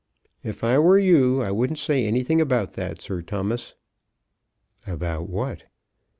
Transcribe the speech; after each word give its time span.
"If 0.43 0.63
I 0.63 0.79
were 0.79 0.97
you, 0.97 1.43
I 1.43 1.51
wouldn't 1.51 1.77
say 1.77 2.07
anything 2.07 2.41
about 2.41 2.73
that, 2.73 3.03
Sir 3.03 3.21
Thomas." 3.21 3.75
"About 4.87 5.29
what?" 5.29 5.65